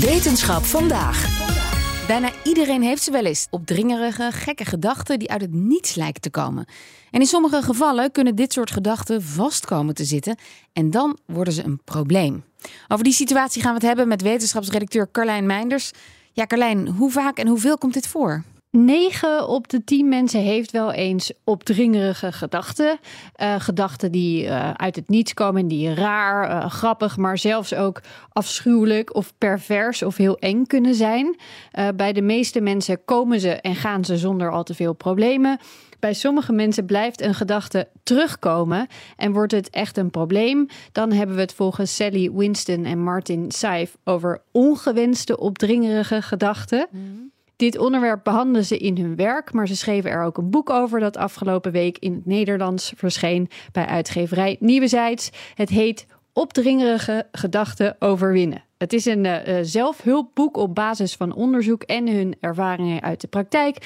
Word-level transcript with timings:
Wetenschap 0.00 0.64
vandaag. 0.64 1.46
Bijna 2.06 2.30
iedereen 2.44 2.82
heeft 2.82 3.02
ze 3.02 3.10
wel 3.10 3.24
eens. 3.24 3.46
Opdringerige, 3.50 4.30
gekke 4.32 4.64
gedachten 4.64 5.18
die 5.18 5.30
uit 5.30 5.40
het 5.40 5.52
niets 5.52 5.94
lijken 5.94 6.20
te 6.20 6.30
komen. 6.30 6.66
En 7.10 7.20
in 7.20 7.26
sommige 7.26 7.62
gevallen 7.62 8.12
kunnen 8.12 8.34
dit 8.34 8.52
soort 8.52 8.70
gedachten 8.70 9.22
vast 9.22 9.66
komen 9.66 9.94
te 9.94 10.04
zitten. 10.04 10.36
En 10.72 10.90
dan 10.90 11.18
worden 11.26 11.52
ze 11.52 11.64
een 11.64 11.80
probleem. 11.84 12.44
Over 12.88 13.04
die 13.04 13.12
situatie 13.12 13.62
gaan 13.62 13.70
we 13.70 13.78
het 13.78 13.86
hebben 13.86 14.08
met 14.08 14.22
wetenschapsredacteur 14.22 15.10
Carlijn 15.12 15.46
Meinders. 15.46 15.90
Ja, 16.32 16.46
Carlijn, 16.46 16.88
hoe 16.88 17.10
vaak 17.10 17.38
en 17.38 17.46
hoeveel 17.46 17.78
komt 17.78 17.94
dit 17.94 18.06
voor? 18.06 18.44
9 18.84 19.48
op 19.48 19.68
de 19.68 19.84
10 19.84 20.08
mensen 20.08 20.40
heeft 20.40 20.70
wel 20.70 20.92
eens 20.92 21.32
opdringerige 21.44 22.32
gedachten. 22.32 22.98
Uh, 23.36 23.54
gedachten 23.58 24.12
die 24.12 24.44
uh, 24.44 24.70
uit 24.70 24.96
het 24.96 25.08
niets 25.08 25.34
komen, 25.34 25.68
die 25.68 25.94
raar, 25.94 26.50
uh, 26.50 26.70
grappig, 26.70 27.16
maar 27.16 27.38
zelfs 27.38 27.74
ook 27.74 28.00
afschuwelijk 28.32 29.14
of 29.14 29.32
pervers 29.38 30.02
of 30.02 30.16
heel 30.16 30.38
eng 30.38 30.64
kunnen 30.66 30.94
zijn. 30.94 31.36
bij 31.96 32.12
de 32.12 32.22
meeste 32.22 32.60
mensen 32.60 33.04
komen 33.04 33.40
ze 33.40 33.50
en 33.50 33.74
gaan 33.74 34.04
ze 34.04 34.16
zonder 34.16 34.50
al 34.50 34.62
te 34.62 34.74
veel 34.74 34.92
problemen. 34.92 35.58
Bij 35.98 36.14
sommige 36.14 36.52
mensen 36.52 36.84
blijft 36.84 37.20
een 37.20 37.34
gedachte 37.34 37.88
terugkomen 38.02 38.86
en 39.16 39.32
wordt 39.32 39.52
het 39.52 39.70
echt 39.70 39.96
een 39.96 40.10
probleem. 40.10 40.66
Dan 40.92 41.12
hebben 41.12 41.36
we 41.36 41.42
het 41.42 41.54
volgens 41.54 41.96
Sally 41.96 42.32
Winston 42.32 42.84
en 42.84 43.02
Martin 43.02 43.50
Seif 43.50 43.96
over 44.04 44.42
ongewenste 44.52 45.38
opdringerige 45.38 46.22
gedachten. 46.22 46.86
Mm. 46.90 47.27
Dit 47.58 47.78
onderwerp 47.78 48.24
behandelen 48.24 48.64
ze 48.64 48.78
in 48.78 48.98
hun 48.98 49.16
werk, 49.16 49.52
maar 49.52 49.68
ze 49.68 49.76
schreven 49.76 50.10
er 50.10 50.22
ook 50.22 50.38
een 50.38 50.50
boek 50.50 50.70
over 50.70 51.00
dat 51.00 51.16
afgelopen 51.16 51.72
week 51.72 51.98
in 51.98 52.14
het 52.14 52.26
Nederlands 52.26 52.92
verscheen 52.96 53.48
bij 53.72 53.86
uitgeverij 53.86 54.56
Nieuwezijds. 54.60 55.30
Het 55.54 55.68
heet 55.68 56.06
Opdringerige 56.32 57.26
gedachten 57.32 57.96
overwinnen. 57.98 58.64
Het 58.76 58.92
is 58.92 59.04
een 59.04 59.24
uh, 59.24 59.58
zelfhulpboek 59.62 60.56
op 60.56 60.74
basis 60.74 61.14
van 61.14 61.34
onderzoek 61.34 61.82
en 61.82 62.08
hun 62.08 62.36
ervaringen 62.40 63.02
uit 63.02 63.20
de 63.20 63.28
praktijk. 63.28 63.76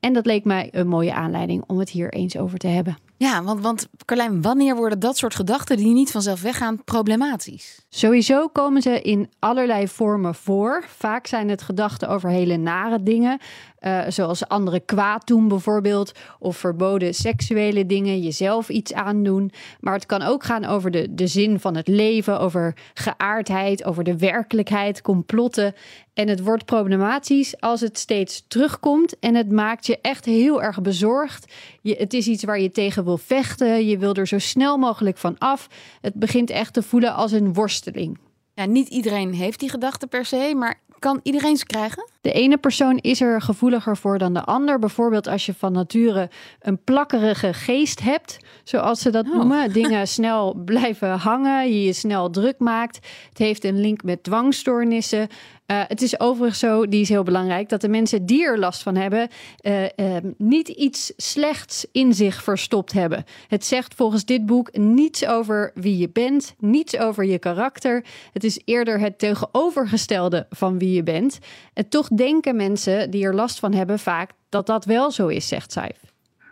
En 0.00 0.12
dat 0.12 0.26
leek 0.26 0.44
mij 0.44 0.68
een 0.72 0.88
mooie 0.88 1.14
aanleiding 1.14 1.64
om 1.66 1.78
het 1.78 1.90
hier 1.90 2.12
eens 2.12 2.36
over 2.36 2.58
te 2.58 2.66
hebben. 2.66 2.96
Ja, 3.22 3.42
want, 3.42 3.60
want 3.60 3.88
Carlijn, 4.04 4.42
wanneer 4.42 4.76
worden 4.76 4.98
dat 4.98 5.16
soort 5.16 5.34
gedachten 5.34 5.76
die 5.76 5.92
niet 5.92 6.10
vanzelf 6.10 6.42
weggaan 6.42 6.84
problematisch? 6.84 7.86
Sowieso 7.88 8.48
komen 8.48 8.82
ze 8.82 9.00
in 9.00 9.30
allerlei 9.38 9.88
vormen 9.88 10.34
voor. 10.34 10.84
Vaak 10.96 11.26
zijn 11.26 11.48
het 11.48 11.62
gedachten 11.62 12.08
over 12.08 12.30
hele 12.30 12.56
nare 12.56 13.02
dingen, 13.02 13.38
uh, 13.80 14.02
zoals 14.08 14.48
anderen 14.48 14.84
kwaad 14.84 15.26
doen 15.26 15.48
bijvoorbeeld, 15.48 16.12
of 16.38 16.56
verboden 16.56 17.14
seksuele 17.14 17.86
dingen, 17.86 18.20
jezelf 18.20 18.68
iets 18.68 18.92
aandoen. 18.92 19.52
Maar 19.80 19.94
het 19.94 20.06
kan 20.06 20.22
ook 20.22 20.44
gaan 20.44 20.64
over 20.64 20.90
de, 20.90 21.14
de 21.14 21.26
zin 21.26 21.60
van 21.60 21.76
het 21.76 21.88
leven, 21.88 22.40
over 22.40 22.76
geaardheid, 22.94 23.84
over 23.84 24.04
de 24.04 24.16
werkelijkheid, 24.16 25.02
complotten. 25.02 25.74
En 26.14 26.28
het 26.28 26.42
wordt 26.42 26.64
problematisch 26.64 27.60
als 27.60 27.80
het 27.80 27.98
steeds 27.98 28.44
terugkomt 28.48 29.18
en 29.18 29.34
het 29.34 29.52
maakt 29.52 29.86
je 29.86 29.98
echt 30.00 30.24
heel 30.24 30.62
erg 30.62 30.80
bezorgd. 30.80 31.52
Je, 31.82 31.94
het 31.98 32.14
is 32.14 32.26
iets 32.26 32.44
waar 32.44 32.60
je 32.60 32.70
tegen 32.70 33.04
wil 33.04 33.18
vechten, 33.18 33.86
je 33.86 33.98
wil 33.98 34.14
er 34.14 34.26
zo 34.26 34.38
snel 34.38 34.76
mogelijk 34.76 35.18
van 35.18 35.38
af. 35.38 35.68
Het 36.00 36.14
begint 36.14 36.50
echt 36.50 36.72
te 36.72 36.82
voelen 36.82 37.14
als 37.14 37.32
een 37.32 37.52
worsteling. 37.52 38.18
Ja, 38.54 38.64
niet 38.64 38.88
iedereen 38.88 39.34
heeft 39.34 39.60
die 39.60 39.70
gedachte 39.70 40.06
per 40.06 40.24
se, 40.24 40.52
maar 40.56 40.80
kan 40.98 41.20
iedereen 41.22 41.56
ze 41.56 41.66
krijgen? 41.66 42.08
De 42.20 42.32
ene 42.32 42.56
persoon 42.56 42.96
is 42.96 43.20
er 43.20 43.40
gevoeliger 43.40 43.96
voor 43.96 44.18
dan 44.18 44.34
de 44.34 44.44
ander. 44.44 44.78
Bijvoorbeeld 44.78 45.26
als 45.26 45.46
je 45.46 45.54
van 45.54 45.72
nature 45.72 46.30
een 46.60 46.84
plakkerige 46.84 47.52
geest 47.52 48.00
hebt, 48.00 48.38
zoals 48.64 49.00
ze 49.00 49.10
dat 49.10 49.26
oh. 49.26 49.34
noemen. 49.34 49.72
Dingen 49.80 50.08
snel 50.08 50.54
blijven 50.64 51.10
hangen, 51.10 51.68
je 51.68 51.84
je 51.84 51.92
snel 51.92 52.30
druk 52.30 52.58
maakt. 52.58 52.96
Het 53.28 53.38
heeft 53.38 53.64
een 53.64 53.80
link 53.80 54.02
met 54.02 54.22
dwangstoornissen. 54.22 55.28
Uh, 55.70 55.82
het 55.86 56.02
is 56.02 56.20
overigens 56.20 56.58
zo, 56.58 56.88
die 56.88 57.00
is 57.00 57.08
heel 57.08 57.22
belangrijk, 57.22 57.68
dat 57.68 57.80
de 57.80 57.88
mensen 57.88 58.26
die 58.26 58.44
er 58.44 58.58
last 58.58 58.82
van 58.82 58.96
hebben, 58.96 59.28
uh, 59.62 59.82
uh, 59.82 60.16
niet 60.36 60.68
iets 60.68 61.12
slechts 61.16 61.86
in 61.92 62.14
zich 62.14 62.42
verstopt 62.42 62.92
hebben. 62.92 63.24
Het 63.48 63.64
zegt 63.64 63.94
volgens 63.94 64.24
dit 64.24 64.46
boek 64.46 64.76
niets 64.76 65.26
over 65.26 65.70
wie 65.74 65.98
je 65.98 66.08
bent, 66.08 66.54
niets 66.58 66.98
over 66.98 67.24
je 67.24 67.38
karakter. 67.38 68.04
Het 68.32 68.44
is 68.44 68.60
eerder 68.64 69.00
het 69.00 69.18
tegenovergestelde 69.18 70.46
van 70.50 70.78
wie 70.78 70.92
je 70.92 71.02
bent. 71.02 71.38
En 71.72 71.88
toch 71.88 72.08
denken 72.14 72.56
mensen 72.56 73.10
die 73.10 73.24
er 73.24 73.34
last 73.34 73.58
van 73.58 73.72
hebben 73.72 73.98
vaak 73.98 74.30
dat 74.48 74.66
dat 74.66 74.84
wel 74.84 75.10
zo 75.10 75.26
is, 75.26 75.48
zegt. 75.48 75.80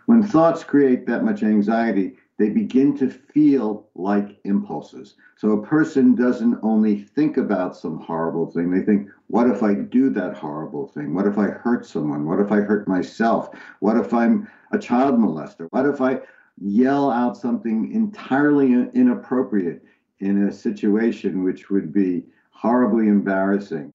When 0.05 0.27
thoughts 0.27 0.65
create 0.65 1.03
that 1.03 1.23
much 1.23 1.43
anxiety, 1.43 2.17
they 2.37 2.51
begin 2.51 2.95
to 2.95 3.07
feel 3.33 3.89
like 3.93 4.39
impulses. 4.41 5.17
So 5.35 5.51
a 5.51 5.67
person 5.67 6.15
doesn't 6.15 6.63
only 6.63 7.05
think 7.13 7.37
about 7.37 7.77
some 7.77 8.03
horrible 8.07 8.51
thing, 8.51 8.71
they 8.71 8.83
think, 8.83 9.09
what 9.27 9.47
if 9.47 9.61
I 9.61 9.75
do 9.75 10.11
that 10.11 10.37
horrible 10.37 10.87
thing? 10.87 11.13
What 11.13 11.27
if 11.27 11.37
I 11.37 11.47
hurt 11.47 11.85
someone? 11.85 12.25
What 12.25 12.39
if 12.39 12.51
I 12.51 12.61
hurt 12.61 12.87
myself? 12.87 13.49
What 13.79 13.97
if 13.97 14.13
I'm 14.13 14.47
a 14.71 14.79
child 14.79 15.19
molester? 15.19 15.67
What 15.69 15.85
if 15.85 16.01
I 16.01 16.21
yell 16.57 17.11
out 17.11 17.37
something 17.37 17.91
entirely 17.91 18.89
inappropriate 18.93 19.83
in 20.19 20.47
a 20.47 20.51
situation 20.51 21.43
which 21.43 21.69
would 21.69 21.93
be 21.93 22.25
horribly 22.51 23.07
embarrassing? 23.07 23.93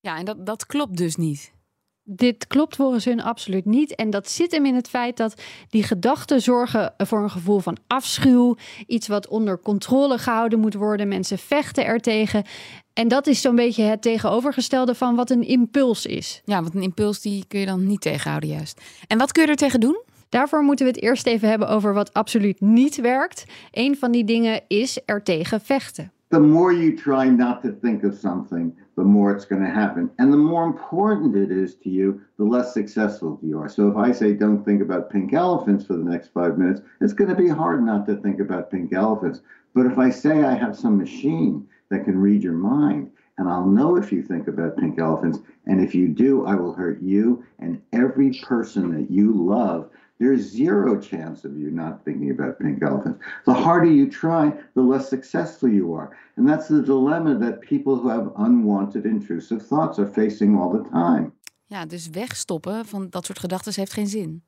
Ja, 0.00 0.18
en 0.18 0.24
dat, 0.24 0.46
dat 0.46 0.66
klopt 0.66 0.96
dus 0.96 1.16
niet. 1.16 1.52
dit 2.04 2.46
klopt 2.46 2.76
volgens 2.76 3.04
hun 3.04 3.22
absoluut 3.22 3.64
niet. 3.64 3.94
En 3.94 4.10
dat 4.10 4.30
zit 4.30 4.52
hem 4.52 4.66
in 4.66 4.74
het 4.74 4.88
feit 4.88 5.16
dat 5.16 5.42
die 5.68 5.82
gedachten 5.82 6.42
zorgen 6.42 6.94
voor 6.96 7.22
een 7.22 7.30
gevoel 7.30 7.58
van 7.58 7.76
afschuw. 7.86 8.56
Iets 8.86 9.08
wat 9.08 9.28
onder 9.28 9.60
controle 9.60 10.18
gehouden 10.18 10.58
moet 10.60 10.74
worden. 10.74 11.08
Mensen 11.08 11.38
vechten 11.38 11.84
ertegen. 11.84 12.44
En 12.92 13.08
dat 13.08 13.26
is 13.26 13.40
zo'n 13.40 13.54
beetje 13.54 13.82
het 13.82 14.02
tegenovergestelde 14.02 14.94
van 14.94 15.14
wat 15.14 15.30
een 15.30 15.42
impuls 15.46 16.06
is. 16.06 16.42
Ja, 16.44 16.62
want 16.62 16.74
een 16.74 16.82
impuls 16.82 17.20
die 17.20 17.44
kun 17.48 17.60
je 17.60 17.66
dan 17.66 17.86
niet 17.86 18.00
tegenhouden 18.00 18.48
juist. 18.48 18.80
En 19.06 19.18
wat 19.18 19.32
kun 19.32 19.42
je 19.42 19.48
er 19.48 19.56
tegen 19.56 19.80
doen? 19.80 20.02
Daarvoor 20.28 20.62
moeten 20.62 20.86
we 20.86 20.92
het 20.92 21.02
eerst 21.02 21.26
even 21.26 21.48
hebben 21.48 21.68
over 21.68 21.94
wat 21.94 22.12
absoluut 22.12 22.60
niet 22.60 22.96
werkt. 22.96 23.44
Een 23.70 23.96
van 23.96 24.10
die 24.12 24.24
dingen 24.24 24.62
is 24.68 24.98
er 25.04 25.22
tegen 25.22 25.60
vechten. 25.60 26.12
The 26.30 26.38
more 26.38 26.72
you 26.72 26.96
try 26.96 27.28
not 27.28 27.60
to 27.62 27.72
think 27.72 28.04
of 28.04 28.14
something, 28.14 28.72
the 28.96 29.02
more 29.02 29.34
it's 29.34 29.44
going 29.44 29.64
to 29.64 29.68
happen. 29.70 30.08
And 30.18 30.32
the 30.32 30.36
more 30.36 30.64
important 30.64 31.34
it 31.34 31.50
is 31.50 31.74
to 31.78 31.90
you, 31.90 32.20
the 32.38 32.44
less 32.44 32.72
successful 32.72 33.40
you 33.42 33.58
are. 33.58 33.68
So 33.68 33.88
if 33.88 33.96
I 33.96 34.12
say 34.12 34.34
don't 34.34 34.64
think 34.64 34.80
about 34.80 35.10
pink 35.10 35.32
elephants 35.32 35.84
for 35.84 35.94
the 35.94 36.04
next 36.04 36.28
five 36.28 36.56
minutes, 36.56 36.82
it's 37.00 37.12
going 37.12 37.30
to 37.30 37.36
be 37.36 37.48
hard 37.48 37.84
not 37.84 38.06
to 38.06 38.16
think 38.16 38.38
about 38.38 38.70
pink 38.70 38.92
elephants. 38.92 39.40
But 39.74 39.86
if 39.86 39.98
I 39.98 40.10
say 40.10 40.44
I 40.44 40.54
have 40.54 40.78
some 40.78 40.96
machine 40.96 41.66
that 41.88 42.04
can 42.04 42.16
read 42.16 42.44
your 42.44 42.52
mind, 42.52 43.10
and 43.40 43.48
I'll 43.48 43.66
know 43.66 43.96
if 43.96 44.12
you 44.12 44.22
think 44.22 44.48
about 44.48 44.76
pink 44.76 44.98
elephants, 44.98 45.38
and 45.66 45.82
if 45.82 45.94
you 45.94 46.08
do, 46.08 46.44
I 46.44 46.54
will 46.54 46.74
hurt 46.74 47.00
you 47.02 47.42
and 47.58 47.80
every 47.92 48.38
person 48.42 48.92
that 48.94 49.10
you 49.10 49.32
love 49.32 49.90
there's 50.20 50.42
zero 50.42 51.00
chance 51.00 51.44
of 51.46 51.56
you 51.56 51.70
not 51.70 52.04
thinking 52.04 52.30
about 52.30 52.58
pink 52.58 52.82
elephants. 52.82 53.18
The 53.46 53.54
harder 53.54 53.90
you 53.90 54.06
try, 54.10 54.52
the 54.74 54.82
less 54.82 55.08
successful 55.08 55.70
you 55.70 55.94
are. 55.94 56.14
And 56.36 56.46
that's 56.46 56.68
the 56.68 56.82
dilemma 56.82 57.38
that 57.38 57.62
people 57.62 57.96
who 57.96 58.10
have 58.10 58.30
unwanted 58.36 59.06
intrusive 59.06 59.66
thoughts 59.66 59.98
are 59.98 60.06
facing 60.06 60.58
all 60.58 60.70
the 60.70 60.88
time. 60.90 61.32
Ja, 61.66 61.86
dus 61.86 62.08
wegstoppen 62.08 62.86
van 62.86 63.06
dat 63.10 63.26
soort 63.26 63.38
gedachten 63.38 63.72
heeft 63.74 63.92
geen 63.92 64.06
zin. 64.06 64.42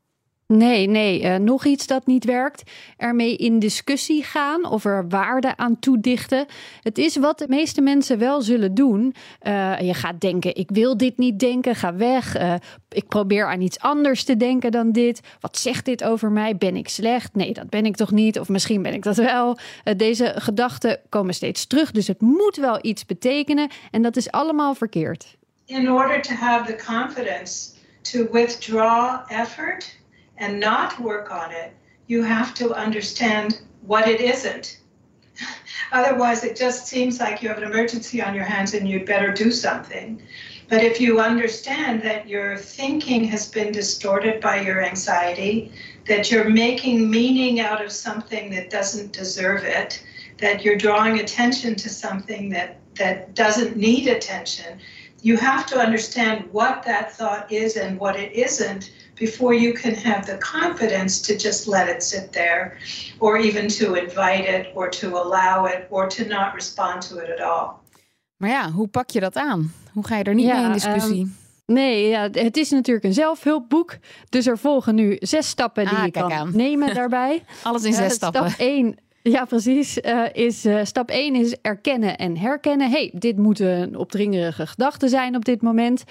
Nee, 0.56 0.86
nee. 0.86 1.22
Uh, 1.22 1.36
nog 1.36 1.64
iets 1.64 1.86
dat 1.86 2.06
niet 2.06 2.24
werkt. 2.24 2.70
Ermee 2.96 3.36
in 3.36 3.58
discussie 3.58 4.22
gaan 4.22 4.64
of 4.64 4.84
er 4.84 5.08
waarde 5.08 5.56
aan 5.56 5.78
toedichten. 5.78 6.46
Het 6.80 6.98
is 6.98 7.16
wat 7.16 7.38
de 7.38 7.48
meeste 7.48 7.80
mensen 7.80 8.18
wel 8.18 8.42
zullen 8.42 8.74
doen. 8.74 9.14
Uh, 9.42 9.80
je 9.80 9.94
gaat 9.94 10.20
denken, 10.20 10.56
ik 10.56 10.70
wil 10.70 10.96
dit 10.96 11.18
niet 11.18 11.38
denken, 11.38 11.74
ga 11.74 11.94
weg. 11.94 12.38
Uh, 12.40 12.54
ik 12.88 13.08
probeer 13.08 13.46
aan 13.46 13.60
iets 13.60 13.78
anders 13.78 14.24
te 14.24 14.36
denken 14.36 14.70
dan 14.70 14.92
dit. 14.92 15.20
Wat 15.40 15.58
zegt 15.58 15.84
dit 15.84 16.04
over 16.04 16.30
mij? 16.30 16.56
Ben 16.56 16.76
ik 16.76 16.88
slecht? 16.88 17.34
Nee, 17.34 17.52
dat 17.52 17.70
ben 17.70 17.86
ik 17.86 17.96
toch 17.96 18.10
niet? 18.10 18.38
Of 18.40 18.48
misschien 18.48 18.82
ben 18.82 18.94
ik 18.94 19.02
dat 19.02 19.16
wel. 19.16 19.58
deze 19.96 20.32
gedachten 20.36 21.00
komen 21.08 21.34
steeds 21.34 21.66
terug, 21.66 21.90
dus 21.90 22.06
het 22.06 22.20
moet 22.20 22.56
wel 22.56 22.78
iets 22.82 23.06
betekenen. 23.06 23.70
En 23.90 24.02
dat 24.02 24.16
is 24.16 24.30
allemaal 24.30 24.74
verkeerd. 24.74 25.36
In 25.66 25.90
order 25.90 26.22
to 26.22 26.34
have 26.34 26.74
the 26.74 26.84
confidence 26.84 27.70
to 28.02 28.26
withdraw 28.32 29.20
effort 29.28 30.00
and 30.42 30.58
not 30.58 31.00
work 31.00 31.30
on 31.30 31.52
it, 31.52 31.72
you 32.08 32.22
have 32.24 32.52
to 32.54 32.74
understand 32.74 33.60
what 33.86 34.08
it 34.08 34.20
isn't. 34.20 34.80
Otherwise, 35.92 36.42
it 36.42 36.56
just 36.56 36.88
seems 36.88 37.20
like 37.20 37.42
you 37.42 37.48
have 37.48 37.58
an 37.58 37.64
emergency 37.64 38.20
on 38.20 38.34
your 38.34 38.44
hands 38.44 38.74
and 38.74 38.88
you'd 38.88 39.06
better 39.06 39.32
do 39.32 39.52
something. 39.52 40.20
But 40.68 40.82
if 40.82 41.00
you 41.00 41.20
understand 41.20 42.02
that 42.02 42.28
your 42.28 42.56
thinking 42.56 43.24
has 43.24 43.48
been 43.48 43.72
distorted 43.72 44.40
by 44.40 44.62
your 44.62 44.82
anxiety, 44.84 45.70
that 46.08 46.30
you're 46.30 46.50
making 46.50 47.08
meaning 47.08 47.60
out 47.60 47.84
of 47.84 47.92
something 47.92 48.50
that 48.50 48.68
doesn't 48.68 49.12
deserve 49.12 49.62
it, 49.62 50.02
that 50.38 50.64
you're 50.64 50.76
drawing 50.76 51.20
attention 51.20 51.76
to 51.76 51.88
something 51.88 52.48
that, 52.50 52.78
that 52.96 53.34
doesn't 53.36 53.76
need 53.76 54.08
attention, 54.08 54.80
you 55.20 55.36
have 55.36 55.66
to 55.66 55.78
understand 55.78 56.48
what 56.50 56.82
that 56.82 57.12
thought 57.12 57.52
is 57.52 57.76
and 57.76 58.00
what 58.00 58.16
it 58.16 58.32
isn't 58.32 58.90
before 59.26 59.54
you 59.54 59.72
can 59.72 59.94
have 59.94 60.24
the 60.26 60.36
confidence 60.38 61.20
to 61.20 61.32
just 61.48 61.66
let 61.66 61.88
it 61.88 62.02
sit 62.02 62.32
there 62.32 62.72
or 63.18 63.38
even 63.38 63.68
to 63.68 63.94
invite 63.94 64.48
it 64.58 64.66
or 64.74 64.88
to 64.90 65.06
allow 65.06 65.66
it 65.66 65.80
or 65.90 66.08
to 66.08 66.24
not 66.24 66.54
respond 66.54 67.08
to 67.08 67.16
it 67.18 67.30
at 67.30 67.40
all. 67.40 67.70
Maar 68.36 68.50
ja, 68.50 68.70
hoe 68.70 68.88
pak 68.88 69.10
je 69.10 69.20
dat 69.20 69.36
aan? 69.36 69.72
Hoe 69.92 70.06
ga 70.06 70.16
je 70.16 70.24
er 70.24 70.34
niet 70.34 70.46
Ja, 70.46 70.56
mee 70.56 70.64
in 70.64 70.72
discussie? 70.72 71.20
ehm, 71.20 71.40
Nee, 71.66 72.08
ja, 72.08 72.28
het 72.32 72.56
is 72.56 72.70
natuurlijk 72.70 73.04
een 73.06 73.12
zelfhulpboek. 73.14 73.96
Dus 74.28 74.46
er 74.46 74.58
volgen 74.58 74.94
nu 74.94 75.16
zes 75.20 75.48
stappen 75.48 75.84
die 75.84 75.96
Ah, 75.96 76.04
je 76.04 76.10
kan 76.10 76.32
aan. 76.32 76.50
nemen 76.66 76.94
daarbij. 76.94 77.42
Alles 77.62 77.84
in 77.84 77.92
zes 77.92 78.12
stappen. 78.14 78.50
Stap 78.50 78.60
1, 78.60 78.96
ja 79.22 79.44
precies, 79.44 80.00
eh, 80.00 80.22
is, 80.32 80.64
eh, 80.64 80.80
stap 80.84 81.10
1 81.10 81.34
is 81.34 81.56
erkennen 81.62 82.16
en 82.18 82.36
herkennen. 82.36 82.90
hey, 82.90 83.10
dit 83.14 83.36
moet 83.38 83.60
een 83.60 83.96
opdringerige 83.96 84.66
gedachte 84.66 85.08
zijn 85.08 85.36
op 85.36 85.44
dit 85.44 85.62
moment. 85.62 86.04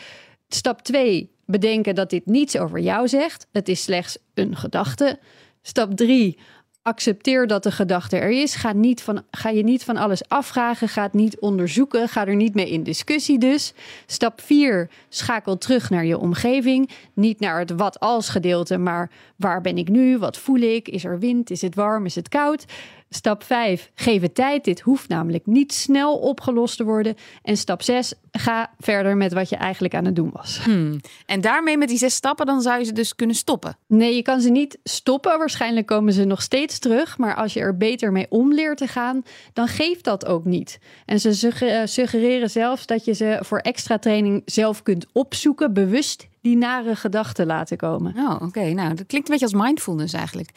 Stap 0.53 0.81
2, 0.81 1.31
bedenken 1.45 1.95
dat 1.95 2.09
dit 2.09 2.25
niets 2.25 2.57
over 2.57 2.80
jou 2.80 3.07
zegt. 3.07 3.48
Het 3.51 3.69
is 3.69 3.83
slechts 3.83 4.18
een 4.33 4.56
gedachte. 4.56 5.19
Stap 5.62 5.95
3, 5.95 6.38
accepteer 6.81 7.48
dat 7.48 7.63
de 7.63 7.71
gedachte 7.71 8.18
er 8.18 8.30
is. 8.30 8.56
Ga, 8.56 8.74
niet 8.74 9.01
van, 9.01 9.24
ga 9.31 9.50
je 9.50 9.63
niet 9.63 9.83
van 9.83 9.98
alles 9.98 10.27
afvragen. 10.30 10.88
Ga 10.89 11.03
het 11.03 11.13
niet 11.13 11.39
onderzoeken. 11.39 12.07
Ga 12.07 12.27
er 12.27 12.36
niet 12.36 12.56
mee 12.56 12.69
in 12.69 12.83
discussie 12.83 13.39
dus. 13.39 13.74
Stap 14.06 14.42
4. 14.42 14.89
Schakel 15.09 15.57
terug 15.57 15.89
naar 15.89 16.06
je 16.06 16.18
omgeving. 16.18 16.89
Niet 17.13 17.39
naar 17.39 17.59
het 17.59 17.71
wat 17.71 18.00
als 18.00 18.30
gedeelte, 18.30 18.77
maar 18.77 19.12
waar 19.36 19.62
ben 19.62 19.77
ik 19.77 19.89
nu? 19.89 20.18
Wat 20.18 20.38
voel 20.38 20.59
ik? 20.59 20.88
Is 20.88 21.03
er 21.03 21.19
wind? 21.19 21.50
Is 21.50 21.62
het 21.62 21.75
warm? 21.75 22.06
Is 22.06 22.15
het 22.15 22.30
koud? 22.30 22.65
Stap 23.13 23.43
5. 23.43 23.91
Geef 23.95 24.21
het 24.21 24.35
tijd. 24.35 24.63
Dit 24.63 24.79
hoeft 24.79 25.09
namelijk 25.09 25.45
niet 25.45 25.73
snel 25.73 26.17
opgelost 26.17 26.77
te 26.77 26.83
worden. 26.83 27.15
En 27.43 27.57
stap 27.57 27.81
6. 27.81 28.13
Ga 28.31 28.73
verder 28.79 29.17
met 29.17 29.33
wat 29.33 29.49
je 29.49 29.55
eigenlijk 29.55 29.95
aan 29.95 30.05
het 30.05 30.15
doen 30.15 30.29
was. 30.33 30.59
Hmm. 30.63 30.99
En 31.25 31.41
daarmee 31.41 31.77
met 31.77 31.87
die 31.87 31.97
zes 31.97 32.15
stappen, 32.15 32.45
dan 32.45 32.61
zou 32.61 32.79
je 32.79 32.85
ze 32.85 32.93
dus 32.93 33.15
kunnen 33.15 33.35
stoppen. 33.35 33.77
Nee, 33.87 34.15
je 34.15 34.21
kan 34.21 34.41
ze 34.41 34.49
niet 34.49 34.77
stoppen. 34.83 35.37
Waarschijnlijk 35.37 35.87
komen 35.87 36.13
ze 36.13 36.23
nog 36.23 36.41
steeds 36.41 36.79
terug. 36.79 37.17
Maar 37.17 37.35
als 37.35 37.53
je 37.53 37.59
er 37.59 37.77
beter 37.77 38.11
mee 38.11 38.27
om 38.29 38.53
leert 38.53 38.77
te 38.77 38.87
gaan, 38.87 39.23
dan 39.53 39.67
geeft 39.67 40.03
dat 40.03 40.25
ook 40.25 40.45
niet. 40.45 40.79
En 41.05 41.19
ze 41.19 41.49
eh, 41.59 41.81
suggereren 41.85 42.49
zelfs 42.49 42.85
dat 42.85 43.05
je 43.05 43.13
ze 43.13 43.39
voor 43.41 43.59
extra 43.59 43.97
training 43.99 44.41
zelf 44.45 44.83
kunt 44.83 45.05
opzoeken, 45.11 45.73
bewust 45.73 46.27
die 46.41 46.57
nare 46.57 46.95
gedachten 46.95 47.45
laten 47.45 47.77
komen. 47.77 48.13
Oh, 48.17 48.41
oké. 48.41 48.63
Nou, 48.63 48.93
dat 48.93 49.05
klinkt 49.05 49.29
een 49.29 49.38
beetje 49.38 49.55
als 49.55 49.65
mindfulness 49.65 50.13
eigenlijk. 50.13 50.49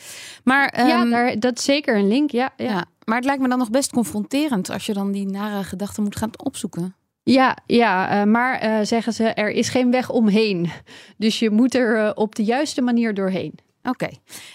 Maar, 0.45 0.87
ja, 0.87 1.01
ehm, 1.01 1.11
daar, 1.11 1.39
dat 1.39 1.59
is 1.59 1.65
zeker 1.65 1.97
een 1.97 2.09
link. 2.09 2.31
Ja, 2.31 2.53
ja. 2.57 2.65
ja, 2.65 2.85
maar 3.05 3.17
het 3.17 3.25
lijkt 3.25 3.43
me 3.43 3.49
dan 3.49 3.59
nog 3.59 3.71
best 3.71 3.93
confronterend 3.93 4.71
als 4.71 4.87
je 4.87 4.93
dan 4.93 5.13
die 5.13 5.27
nare 5.27 5.65
gedachten 5.65 6.03
moet 6.03 6.17
gaan 6.17 6.31
opzoeken. 6.37 6.95
Ja, 7.23 7.57
ja 7.67 8.21
eh, 8.21 8.27
maar 8.27 8.59
eh, 8.59 8.79
zeggen 8.83 9.13
ze, 9.13 9.25
er 9.25 9.51
is 9.51 9.69
geen 9.69 9.91
weg 9.91 10.11
omheen. 10.11 10.71
Dus 11.17 11.39
je 11.39 11.51
moet 11.51 11.75
er 11.75 11.97
eh, 11.97 12.11
op 12.15 12.35
de 12.35 12.45
juiste 12.45 12.83
manier 12.83 13.15
doorheen. 13.15 13.55
Oké. 13.89 14.09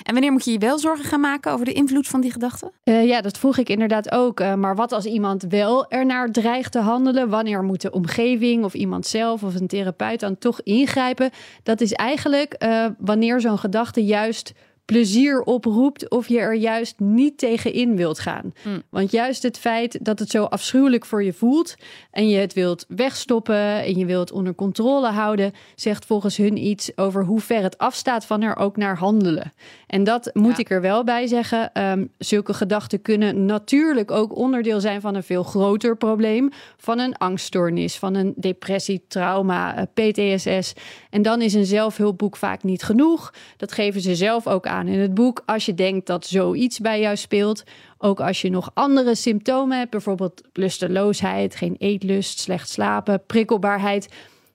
En 0.03 0.13
wanneer 0.13 0.31
moet 0.31 0.45
je 0.45 0.51
je 0.51 0.57
wel 0.57 0.79
zorgen 0.79 1.05
gaan 1.05 1.19
maken 1.19 1.51
over 1.51 1.65
de 1.65 1.73
invloed 1.73 2.07
van 2.07 2.21
die 2.21 2.31
gedachten? 2.31 2.71
Eh, 2.83 3.05
ja, 3.05 3.21
dat 3.21 3.37
vroeg 3.37 3.57
ik 3.57 3.69
inderdaad 3.69 4.11
ook. 4.11 4.39
Eh, 4.39 4.53
maar 4.53 4.75
wat 4.75 4.91
als 4.91 5.05
iemand 5.05 5.45
wel 5.49 5.89
ernaar 5.89 6.31
dreigt 6.31 6.71
te 6.71 6.79
handelen? 6.79 7.29
Wanneer 7.29 7.63
moet 7.63 7.81
de 7.81 7.91
omgeving 7.91 8.63
of 8.63 8.73
iemand 8.73 9.07
zelf 9.07 9.43
of 9.43 9.55
een 9.55 9.67
therapeut 9.67 10.19
dan 10.19 10.37
toch 10.37 10.61
ingrijpen? 10.61 11.29
Dat 11.63 11.81
is 11.81 11.93
eigenlijk 11.93 12.53
eh, 12.53 12.85
wanneer 12.97 13.41
zo'n 13.41 13.59
gedachte 13.59 14.03
juist 14.03 14.53
plezier 14.89 15.41
oproept 15.41 16.09
of 16.09 16.27
je 16.27 16.39
er 16.39 16.55
juist 16.55 16.99
niet 16.99 17.37
tegen 17.37 17.73
in 17.73 17.95
wilt 17.95 18.19
gaan. 18.19 18.53
Hmm. 18.61 18.83
Want 18.89 19.11
juist 19.11 19.43
het 19.43 19.57
feit 19.57 20.05
dat 20.05 20.19
het 20.19 20.29
zo 20.29 20.43
afschuwelijk 20.43 21.05
voor 21.05 21.23
je 21.23 21.33
voelt 21.33 21.75
en 22.11 22.29
je 22.29 22.37
het 22.37 22.53
wilt 22.53 22.85
wegstoppen 22.87 23.83
en 23.83 23.97
je 23.97 24.05
wilt 24.05 24.31
onder 24.31 24.55
controle 24.55 25.07
houden, 25.07 25.53
zegt 25.75 26.05
volgens 26.05 26.37
hun 26.37 26.57
iets 26.57 26.97
over 26.97 27.23
hoe 27.25 27.39
ver 27.39 27.61
het 27.61 27.77
afstaat 27.77 28.25
van 28.25 28.41
er 28.41 28.55
ook 28.55 28.77
naar 28.77 28.97
handelen. 28.97 29.53
En 29.87 30.03
dat 30.03 30.29
moet 30.33 30.51
Ja. 30.51 30.57
ik 30.57 30.69
er 30.69 30.81
wel 30.81 31.03
bij 31.03 31.27
zeggen. 31.27 31.73
Ehm, 31.73 32.05
zulke 32.17 32.53
gedachten 32.53 33.01
kunnen 33.01 33.45
natuurlijk 33.45 34.11
ook 34.11 34.35
onderdeel 34.35 34.79
zijn 34.79 35.01
van 35.01 35.15
een 35.15 35.23
veel 35.23 35.43
groter 35.43 35.97
probleem, 35.97 36.49
van 36.77 36.99
een 36.99 37.17
angststoornis, 37.17 37.97
van 37.97 38.15
een 38.15 38.33
depressie, 38.35 39.05
trauma, 39.07 39.75
eh, 39.75 39.83
PTSS. 39.93 40.73
En 41.09 41.21
dan 41.21 41.41
is 41.41 41.53
een 41.53 41.65
zelfhulpboek 41.65 42.35
vaak 42.35 42.63
niet 42.63 42.83
genoeg. 42.83 43.33
Dat 43.57 43.71
geven 43.71 44.01
ze 44.01 44.15
zelf 44.15 44.47
ook 44.47 44.67
aan 44.67 44.78
in 44.87 44.99
het 44.99 45.13
boek. 45.13 45.43
Als 45.45 45.65
je 45.65 45.73
denkt 45.73 46.07
dat 46.07 46.25
zoiets 46.25 46.79
bij 46.79 46.99
jou 46.99 47.15
speelt, 47.15 47.63
ook 47.97 48.19
als 48.19 48.41
je 48.41 48.49
nog 48.49 48.71
andere 48.73 49.15
symptomen 49.15 49.77
hebt, 49.77 49.91
bijvoorbeeld 49.91 50.41
lusteloosheid, 50.53 51.55
geen 51.55 51.75
eetlust, 51.77 52.39
slecht 52.39 52.69
slapen, 52.69 53.25
prikkelbaarheid. 53.25 54.07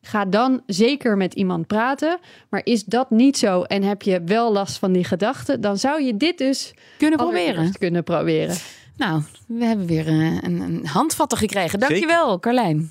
Ga 0.03 0.25
dan 0.25 0.63
zeker 0.67 1.17
met 1.17 1.35
iemand 1.35 1.67
praten. 1.67 2.19
Maar 2.49 2.61
is 2.65 2.85
dat 2.85 3.11
niet 3.11 3.39
zo 3.39 3.63
en 3.63 3.83
heb 3.83 4.03
je 4.03 4.23
wel 4.25 4.53
last 4.53 4.79
van 4.79 4.93
die 4.93 5.05
gedachten, 5.05 5.61
dan 5.61 5.79
zou 5.79 6.03
je 6.03 6.17
dit 6.17 6.39
dus 6.39 6.75
Kunnen 6.99 7.19
proberen. 7.19 7.73
kunnen 7.73 8.05
proberen. 8.05 8.57
Nou, 8.97 9.23
we 9.47 9.65
hebben 9.65 9.87
weer 9.87 10.07
eh, 10.07 10.43
een, 10.43 10.61
een 10.61 10.87
handvatten 10.87 11.39
gekregen. 11.39 11.79
Dankjewel, 11.79 12.41
Carlijn. 12.41 12.91